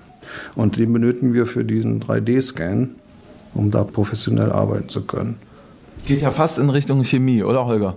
[0.56, 2.88] Und den benötigen wir für diesen 3D-Scan,
[3.54, 5.36] um da professionell arbeiten zu können.
[6.06, 7.96] Geht ja fast in Richtung Chemie, oder Holger?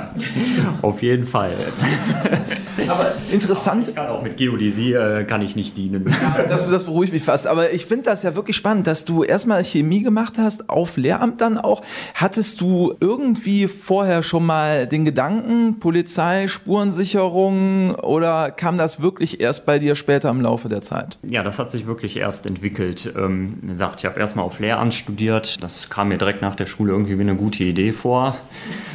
[0.82, 1.52] Auf jeden Fall.
[2.88, 3.88] Aber interessant.
[3.88, 6.04] Ich kann auch mit Geodäsie äh, kann ich nicht dienen.
[6.48, 7.46] das, das beruhigt mich fast.
[7.46, 11.42] Aber ich finde das ja wirklich spannend, dass du erstmal Chemie gemacht hast, auf Lehramt
[11.42, 11.82] dann auch.
[12.14, 19.66] Hattest du irgendwie vorher schon mal den Gedanken, Polizei, Spurensicherung oder kam das wirklich erst
[19.66, 21.18] bei dir später im Laufe der Zeit?
[21.22, 23.12] Ja, das hat sich wirklich erst entwickelt.
[23.16, 25.62] Ähm, wie gesagt, ich habe erstmal auf Lehramt studiert.
[25.62, 28.36] Das kam mir direkt nach der Schule irgendwie wie eine gute Idee vor.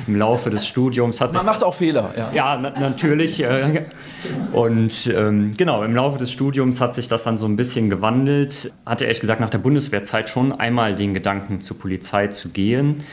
[0.08, 1.38] Im Laufe des Studiums hat sich.
[1.38, 2.32] Man macht auch Fehler, ja.
[2.34, 3.44] Ja, na natürlich.
[3.44, 3.86] Äh,
[4.54, 8.74] und ähm, genau, im Laufe des Studiums hat sich das dann so ein bisschen gewandelt.
[8.86, 13.04] Hatte ehrlich gesagt nach der Bundeswehrzeit schon einmal den Gedanken, zur Polizei zu gehen.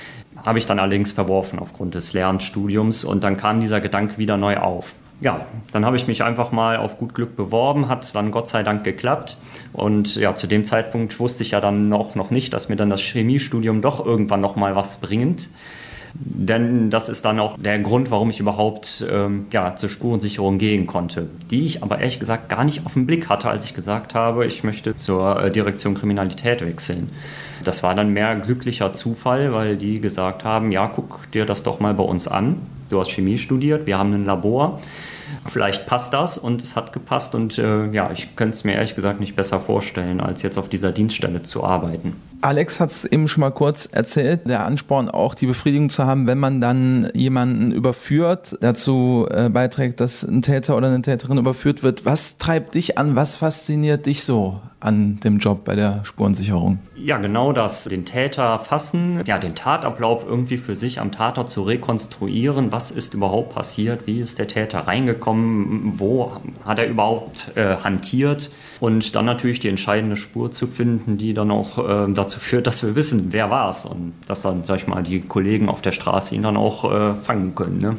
[0.44, 4.58] Habe ich dann allerdings verworfen aufgrund des Lernstudiums und dann kam dieser Gedanke wieder neu
[4.58, 4.94] auf.
[5.20, 8.62] Ja, dann habe ich mich einfach mal auf gut Glück beworben, hat dann Gott sei
[8.62, 9.38] Dank geklappt.
[9.72, 12.90] Und ja, zu dem Zeitpunkt wusste ich ja dann auch noch nicht, dass mir dann
[12.90, 15.48] das Chemiestudium doch irgendwann noch mal was bringt.
[16.18, 20.86] Denn das ist dann auch der Grund, warum ich überhaupt ähm, ja, zur Spurensicherung gehen
[20.86, 24.14] konnte, die ich aber ehrlich gesagt gar nicht auf den Blick hatte, als ich gesagt
[24.14, 27.10] habe, ich möchte zur äh, Direktion Kriminalität wechseln.
[27.64, 31.80] Das war dann mehr glücklicher Zufall, weil die gesagt haben, ja, guck dir das doch
[31.80, 32.56] mal bei uns an.
[32.88, 34.80] Du hast Chemie studiert, wir haben ein Labor.
[35.48, 38.94] Vielleicht passt das und es hat gepasst und äh, ja, ich könnte es mir ehrlich
[38.94, 42.14] gesagt nicht besser vorstellen, als jetzt auf dieser Dienststelle zu arbeiten.
[42.40, 46.26] Alex hat es eben schon mal kurz erzählt, der Ansporn auch die Befriedigung zu haben,
[46.26, 51.82] wenn man dann jemanden überführt, dazu äh, beiträgt, dass ein Täter oder eine Täterin überführt
[51.82, 52.04] wird.
[52.04, 53.16] Was treibt dich an?
[53.16, 56.78] Was fasziniert dich so an dem Job bei der Spurensicherung?
[56.94, 57.84] Ja, genau das.
[57.84, 62.72] Den Täter fassen, ja, den Tatablauf irgendwie für sich am Tatort zu rekonstruieren.
[62.72, 64.06] Was ist überhaupt passiert?
[64.06, 65.94] Wie ist der Täter reingekommen?
[65.96, 66.32] Wo
[66.64, 68.50] hat er überhaupt äh, hantiert?
[68.80, 72.82] Und dann natürlich die entscheidende Spur zu finden, die dann auch äh, dazu führt, dass
[72.82, 73.84] wir wissen, wer war es.
[73.84, 77.14] Und dass dann, sag ich mal, die Kollegen auf der Straße ihn dann auch äh,
[77.22, 77.78] fangen können.
[77.78, 77.96] Ne?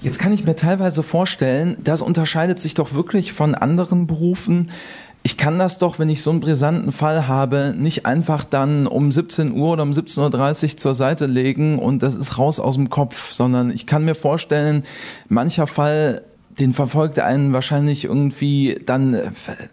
[0.00, 4.70] Jetzt kann ich mir teilweise vorstellen, das unterscheidet sich doch wirklich von anderen Berufen
[5.24, 9.12] ich kann das doch, wenn ich so einen brisanten Fall habe, nicht einfach dann um
[9.12, 12.90] 17 Uhr oder um 17.30 Uhr zur Seite legen und das ist raus aus dem
[12.90, 14.82] Kopf, sondern ich kann mir vorstellen,
[15.28, 16.22] mancher Fall,
[16.58, 19.30] den verfolgt einen wahrscheinlich irgendwie dann äh,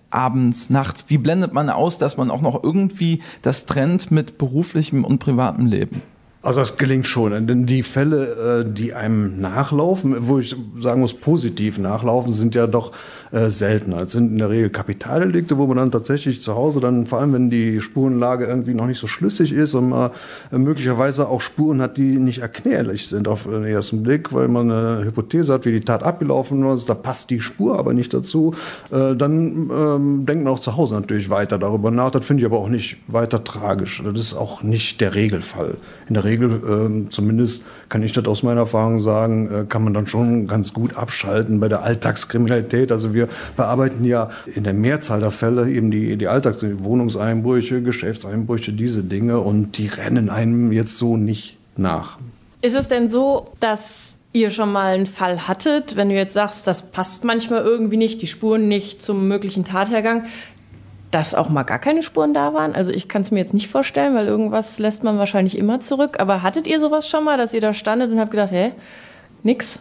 [0.10, 1.06] abends, nachts.
[1.08, 5.66] Wie blendet man aus, dass man auch noch irgendwie das trennt mit beruflichem und privatem
[5.66, 6.02] Leben?
[6.42, 11.14] Also das gelingt schon, denn die Fälle, äh, die einem nachlaufen, wo ich sagen muss,
[11.14, 12.94] positiv nachlaufen, sind ja doch
[13.32, 14.04] äh, seltener.
[14.04, 17.34] Es sind in der Regel Kapitaldelikte, wo man dann tatsächlich zu Hause dann, vor allem
[17.34, 20.12] wenn die Spurenlage irgendwie noch nicht so schlüssig ist und man
[20.54, 24.72] äh, möglicherweise auch Spuren hat, die nicht erklärlich sind auf den ersten Blick, weil man
[24.72, 28.54] eine Hypothese hat, wie die Tat abgelaufen ist, da passt die Spur aber nicht dazu,
[28.90, 32.12] dann ähm, denkt man auch zu Hause natürlich weiter darüber nach.
[32.12, 34.02] Das finde ich aber auch nicht weiter tragisch.
[34.04, 35.78] Das ist auch nicht der Regelfall.
[36.08, 39.94] In der Regel, ähm, zumindest kann ich das aus meiner Erfahrung sagen, äh, kann man
[39.94, 42.92] dann schon ganz gut abschalten bei der Alltagskriminalität.
[42.92, 48.74] Also wir bearbeiten ja in der Mehrzahl der Fälle eben die, die Alltags Wohnungseinbrüche, Geschäftseinbrüche,
[48.74, 52.18] diese Dinge und die rennen einem jetzt so nicht nach.
[52.62, 56.68] Ist es denn so, dass ihr schon mal einen Fall hattet, wenn du jetzt sagst,
[56.68, 60.26] das passt manchmal irgendwie nicht, die Spuren nicht zum möglichen Tathergang,
[61.12, 62.76] dass auch mal gar keine Spuren da waren?
[62.76, 66.20] Also ich kann es mir jetzt nicht vorstellen, weil irgendwas lässt man wahrscheinlich immer zurück.
[66.20, 68.72] Aber hattet ihr sowas schon mal, dass ihr da standet und habt gedacht, hä,
[69.44, 69.80] nix?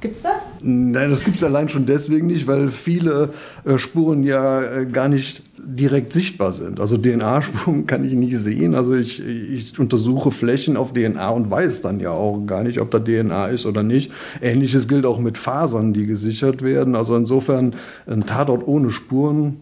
[0.00, 0.46] Gibt's das?
[0.62, 3.30] Nein, das gibt es allein schon deswegen nicht, weil viele
[3.64, 6.80] äh, Spuren ja äh, gar nicht direkt sichtbar sind.
[6.80, 8.74] Also DNA-Spuren kann ich nicht sehen.
[8.74, 12.90] Also ich, ich untersuche Flächen auf DNA und weiß dann ja auch gar nicht, ob
[12.90, 14.10] da DNA ist oder nicht.
[14.40, 16.96] Ähnliches gilt auch mit Fasern, die gesichert werden.
[16.96, 17.74] Also insofern
[18.08, 19.58] ein Tatort ohne Spuren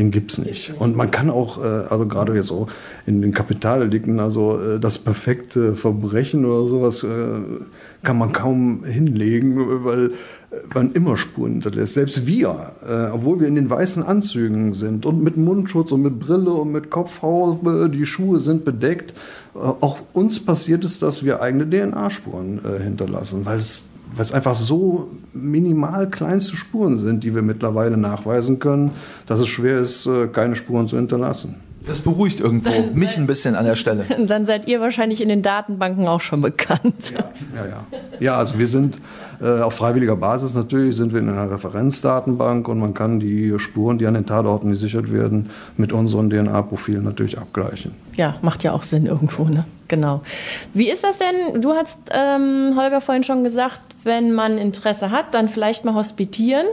[0.00, 0.72] den es nicht.
[0.78, 2.68] Und man kann auch, äh, also gerade jetzt auch
[3.06, 7.08] in den Kapitaldelikten, also äh, das perfekte Verbrechen oder sowas äh,
[8.02, 10.12] kann man kaum hinlegen, weil
[10.74, 11.94] man immer Spuren hinterlässt.
[11.94, 12.72] Selbst wir,
[13.12, 16.90] obwohl wir in den weißen Anzügen sind und mit Mundschutz und mit Brille und mit
[16.90, 19.12] Kopfhaube, die Schuhe sind bedeckt,
[19.52, 25.08] auch uns passiert es, dass wir eigene DNA-Spuren hinterlassen, weil es weil es einfach so
[25.32, 28.90] minimal kleinste Spuren sind, die wir mittlerweile nachweisen können,
[29.26, 31.56] dass es schwer ist, äh, keine Spuren zu hinterlassen.
[31.86, 34.04] Das beruhigt irgendwo dann mich ein bisschen an der Stelle.
[34.26, 37.12] Dann seid ihr wahrscheinlich in den Datenbanken auch schon bekannt.
[37.12, 37.84] Ja, ja, ja.
[38.20, 39.00] ja also wir sind
[39.40, 43.98] äh, auf freiwilliger Basis natürlich, sind wir in einer Referenzdatenbank und man kann die Spuren,
[43.98, 47.92] die an den Tatorten gesichert werden, mit unseren DNA-Profilen natürlich abgleichen.
[48.16, 49.64] Ja, macht ja auch Sinn irgendwo, ne?
[49.90, 50.22] Genau.
[50.72, 51.60] Wie ist das denn?
[51.60, 56.66] Du hast, ähm, Holger, vorhin schon gesagt, wenn man Interesse hat, dann vielleicht mal hospitieren.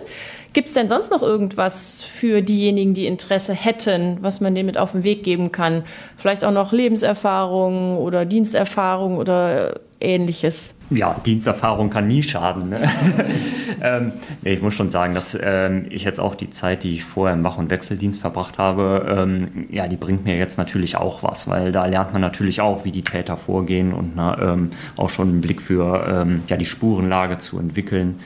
[0.54, 4.78] Gibt es denn sonst noch irgendwas für diejenigen, die Interesse hätten, was man denen mit
[4.78, 5.84] auf den Weg geben kann?
[6.16, 10.76] Vielleicht auch noch Lebenserfahrung oder Diensterfahrung oder ähnliches?
[10.90, 12.70] Ja, Diensterfahrung kann nie schaden.
[12.70, 12.90] Ne?
[13.82, 17.04] ähm, nee, ich muss schon sagen, dass ähm, ich jetzt auch die Zeit, die ich
[17.04, 21.24] vorher im Wach- und Wechseldienst verbracht habe, ähm, ja, die bringt mir jetzt natürlich auch
[21.24, 25.10] was, weil da lernt man natürlich auch, wie die Täter vorgehen und na, ähm, auch
[25.10, 28.20] schon einen Blick für ähm, ja, die Spurenlage zu entwickeln.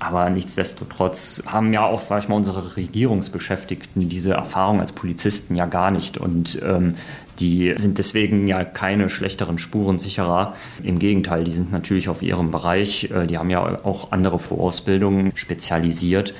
[0.00, 5.66] Aber nichtsdestotrotz haben ja auch, sag ich mal, unsere Regierungsbeschäftigten diese Erfahrung als Polizisten ja
[5.66, 6.16] gar nicht.
[6.16, 6.94] Und ähm,
[7.40, 10.54] die sind deswegen ja keine schlechteren Spurensicherer.
[10.82, 13.10] Im Gegenteil, die sind natürlich auf ihrem Bereich.
[13.10, 16.34] Äh, die haben ja auch andere Vorausbildungen spezialisiert.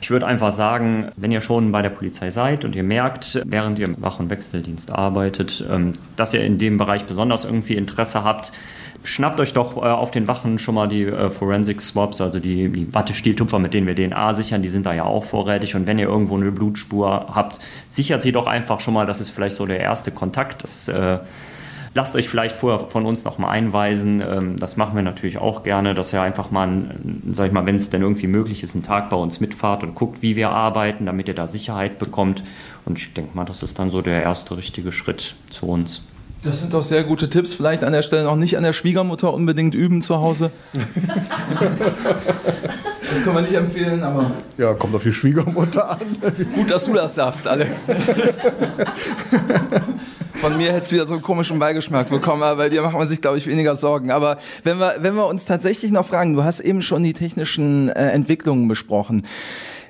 [0.00, 3.78] Ich würde einfach sagen, wenn ihr schon bei der Polizei seid und ihr merkt, während
[3.78, 8.24] ihr im Wach- und Wechseldienst arbeitet, ähm, dass ihr in dem Bereich besonders irgendwie Interesse
[8.24, 8.52] habt,
[9.04, 12.68] schnappt euch doch äh, auf den Wachen schon mal die äh, Forensic Swaps, also die,
[12.68, 15.74] die Wattestieltupfer, mit denen wir DNA sichern, die sind da ja auch vorrätig.
[15.74, 19.06] Und wenn ihr irgendwo eine Blutspur habt, sichert sie doch einfach schon mal.
[19.06, 20.62] Das ist vielleicht so der erste Kontakt.
[20.62, 21.18] Das, äh,
[21.94, 24.22] lasst euch vielleicht vorher von uns nochmal einweisen.
[24.26, 26.94] Ähm, das machen wir natürlich auch gerne, dass ihr einfach mal,
[27.30, 29.94] sag ich mal, wenn es denn irgendwie möglich ist, einen Tag bei uns mitfahrt und
[29.94, 32.42] guckt, wie wir arbeiten, damit ihr da Sicherheit bekommt.
[32.84, 36.02] Und ich denke mal, das ist dann so der erste richtige Schritt zu uns.
[36.42, 37.54] Das sind doch sehr gute Tipps.
[37.54, 40.50] Vielleicht an der Stelle noch nicht an der Schwiegermutter unbedingt üben zu Hause.
[43.08, 44.32] das können wir nicht empfehlen, aber.
[44.58, 46.00] Ja, kommt auf die Schwiegermutter an.
[46.54, 47.86] Gut, dass du das sagst, Alex.
[50.34, 53.06] Von mir hätte es wieder so einen komischen Beigeschmack bekommen, aber bei dir macht man
[53.06, 54.10] sich, glaube ich, weniger Sorgen.
[54.10, 57.88] Aber wenn wir, wenn wir uns tatsächlich noch fragen, du hast eben schon die technischen
[57.88, 59.24] äh, Entwicklungen besprochen.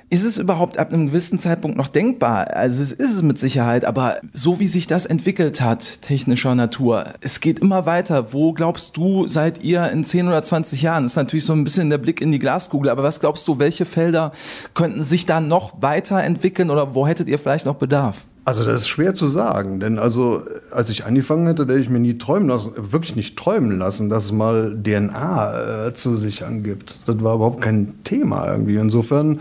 [0.09, 2.47] Ist es überhaupt ab einem gewissen Zeitpunkt noch denkbar?
[2.53, 7.05] Also es ist es mit Sicherheit, aber so wie sich das entwickelt hat, technischer Natur,
[7.21, 8.33] es geht immer weiter.
[8.33, 11.03] Wo glaubst du, seid ihr in 10 oder 20 Jahren?
[11.03, 13.59] Das ist natürlich so ein bisschen der Blick in die Glaskugel, aber was glaubst du,
[13.59, 14.33] welche Felder
[14.73, 18.25] könnten sich da noch weiterentwickeln oder wo hättet ihr vielleicht noch Bedarf?
[18.45, 21.99] Also das ist schwer zu sagen, denn also als ich angefangen hätte, hätte ich mir
[21.99, 26.99] nie träumen lassen, wirklich nicht träumen lassen, dass es mal DNA äh, zu sichern gibt.
[27.05, 28.75] Das war überhaupt kein Thema irgendwie.
[28.75, 29.39] Insofern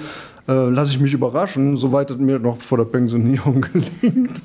[0.48, 3.60] äh, lasse ich mich überraschen, soweit es mir noch vor der Pensionierung
[4.00, 4.42] gelingt,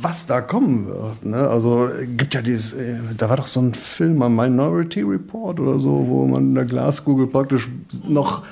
[0.00, 1.24] was da kommen wird.
[1.24, 1.36] Ne?
[1.36, 5.78] Also gibt ja dieses, äh, da war doch so ein Film, ein Minority Report oder
[5.78, 7.68] so, wo man in der Glaskugel praktisch
[8.06, 8.42] noch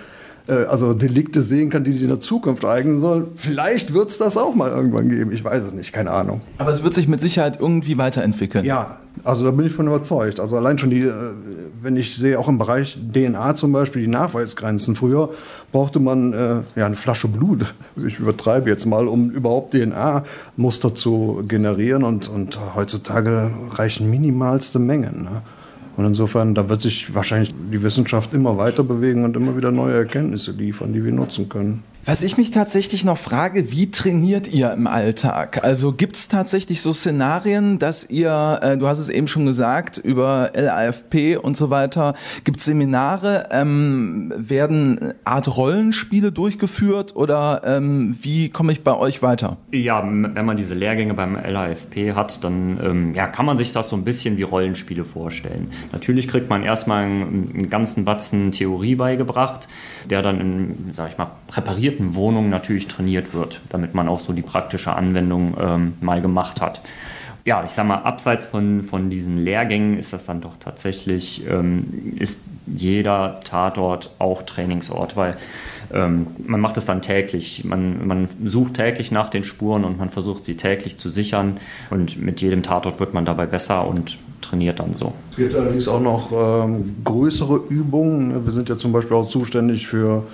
[0.49, 3.27] äh, also Delikte sehen kann, die sich in der Zukunft eignen sollen.
[3.37, 5.31] Vielleicht wird es das auch mal irgendwann geben.
[5.33, 6.41] Ich weiß es nicht, keine Ahnung.
[6.57, 8.65] Aber es wird sich mit Sicherheit irgendwie weiterentwickeln.
[8.65, 10.41] Ja, also da bin ich von überzeugt.
[10.41, 11.11] Also allein schon die,
[11.83, 14.97] wenn ich sehe, auch im Bereich DNA zum Beispiel, die Nachweisgrenzen.
[14.97, 15.31] Früher
[15.73, 21.45] brauchte man äh, ja eine Flasche Blut, ich übertreibe jetzt mal, um überhaupt DNA-Muster zu
[21.47, 22.05] generieren.
[22.05, 25.25] Und, und heutzutage reichen minimalste Mengen.
[25.25, 25.43] Ne?
[25.97, 29.95] Und insofern, da wird sich wahrscheinlich die Wissenschaft immer weiter bewegen und immer wieder neue
[29.95, 31.83] Erkenntnisse liefern, die wir nutzen können.
[32.09, 35.63] Was ich mich tatsächlich noch frage, wie trainiert ihr im Alltag?
[35.63, 39.99] Also gibt es tatsächlich so Szenarien, dass ihr, äh, du hast es eben schon gesagt,
[39.99, 48.17] über LAFP und so weiter, gibt es Seminare, ähm, werden Art Rollenspiele durchgeführt oder ähm,
[48.23, 49.59] wie komme ich bei euch weiter?
[49.71, 53.91] Ja, wenn man diese Lehrgänge beim LAFP hat, dann ähm, ja, kann man sich das
[53.91, 55.73] so ein bisschen wie Rollenspiele vorstellen.
[55.93, 59.69] Natürlich kriegt man erstmal einen, einen ganzen Batzen Theorie beigebracht,
[60.09, 64.21] der dann in, sag ich mal, präpariert konkreten Wohnungen natürlich trainiert wird, damit man auch
[64.21, 66.81] so die praktische Anwendung ähm, mal gemacht hat.
[67.45, 72.15] Ja, ich sag mal, abseits von, von diesen Lehrgängen ist das dann doch tatsächlich, ähm,
[72.17, 75.37] ist jeder Tatort auch Trainingsort, weil
[75.93, 77.65] ähm, man macht es dann täglich.
[77.65, 81.57] Man, man sucht täglich nach den Spuren und man versucht sie täglich zu sichern
[81.91, 85.15] und mit jedem Tatort wird man dabei besser und trainiert dann so.
[85.31, 88.45] Es gibt allerdings auch noch ähm, größere Übungen.
[88.45, 90.25] Wir sind ja zum Beispiel auch zuständig für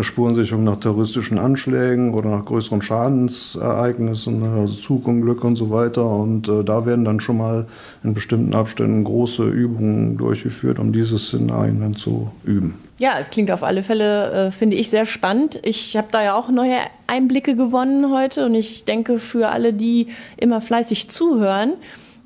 [0.00, 6.08] Spurensicherung nach terroristischen Anschlägen oder nach größeren Schadensereignissen, ne, also Zugunglück und so weiter.
[6.08, 7.66] Und äh, da werden dann schon mal
[8.02, 12.74] in bestimmten Abständen große Übungen durchgeführt, um diese Szenarien dann zu üben.
[12.98, 15.60] Ja, es klingt auf alle Fälle, äh, finde ich, sehr spannend.
[15.62, 16.76] Ich habe da ja auch neue
[17.06, 21.72] Einblicke gewonnen heute und ich denke, für alle, die immer fleißig zuhören,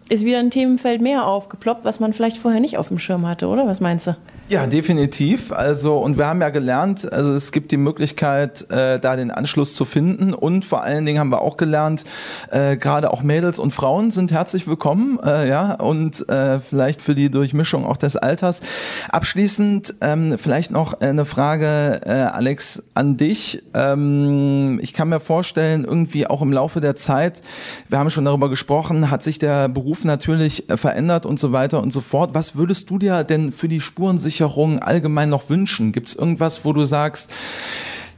[0.08, 3.48] ist wieder ein Themenfeld mehr aufgeploppt, was man vielleicht vorher nicht auf dem Schirm hatte,
[3.48, 3.66] oder?
[3.66, 4.16] Was meinst du?
[4.48, 5.50] Ja, definitiv.
[5.50, 9.74] Also, und wir haben ja gelernt, also es gibt die Möglichkeit, äh, da den Anschluss
[9.74, 10.32] zu finden.
[10.32, 12.04] Und vor allen Dingen haben wir auch gelernt,
[12.52, 17.16] äh, gerade auch Mädels und Frauen sind herzlich willkommen, äh, ja, und äh, vielleicht für
[17.16, 18.60] die Durchmischung auch des Alters.
[19.08, 23.64] Abschließend ähm, vielleicht noch eine Frage, äh, Alex, an dich.
[23.74, 27.42] Ähm, ich kann mir vorstellen, irgendwie auch im Laufe der Zeit,
[27.88, 31.92] wir haben schon darüber gesprochen, hat sich der Beruf natürlich verändert und so weiter und
[31.92, 32.30] so fort.
[32.34, 35.92] Was würdest du dir denn für die Spurensicherung Versicherung allgemein noch wünschen?
[35.92, 37.30] Gibt es irgendwas, wo du sagst,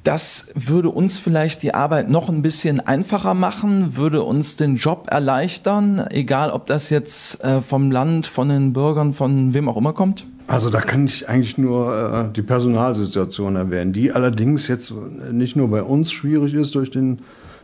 [0.02, 5.06] das würde uns vielleicht die Arbeit noch ein bisschen einfacher machen, würde uns den Job
[5.10, 9.92] erleichtern, egal ob das jetzt äh, vom Land, von den Bürgern, von wem auch immer
[9.92, 10.26] kommt?
[10.48, 14.92] Also da kann ich eigentlich nur äh, die Personalsituation erwähnen, die allerdings jetzt
[15.30, 17.20] nicht nur bei uns schwierig ist durch den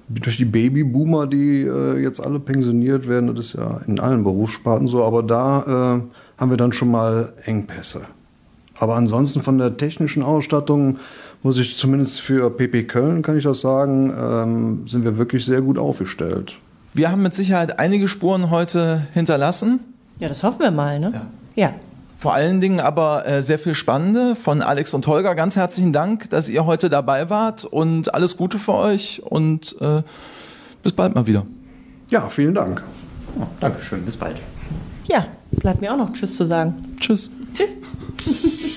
[0.07, 4.87] durch die Babyboomer, die äh, jetzt alle pensioniert werden, das ist ja in allen Berufssparten
[4.87, 5.63] so, aber da
[5.97, 8.03] äh, haben wir dann schon mal Engpässe.
[8.79, 10.99] Aber ansonsten von der technischen Ausstattung
[11.43, 15.61] muss ich zumindest für PP Köln, kann ich das sagen, ähm, sind wir wirklich sehr
[15.61, 16.57] gut aufgestellt.
[16.93, 19.81] Wir haben mit Sicherheit einige Spuren heute hinterlassen.
[20.19, 21.13] Ja, das hoffen wir mal, ne?
[21.57, 21.67] Ja.
[21.67, 21.75] ja.
[22.19, 25.35] Vor allen Dingen aber äh, sehr viel Spannende von Alex und Holger.
[25.35, 30.03] Ganz herzlichen Dank, dass ihr heute dabei wart und alles Gute für euch und äh,
[30.83, 31.45] bis bald mal wieder.
[32.11, 32.83] Ja, vielen Dank.
[33.39, 34.37] Oh, Dankeschön, bis bald.
[35.07, 36.75] Ja, bleibt mir auch noch Tschüss zu sagen.
[36.99, 37.31] Tschüss.
[38.05, 38.74] Ha ha ha.